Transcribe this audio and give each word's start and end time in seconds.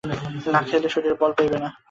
না 0.53 0.59
খাইলে 0.67 0.89
শরীরে 0.93 1.15
বল 1.21 1.31
পাইবেন 1.37 1.59
না। 1.63 1.69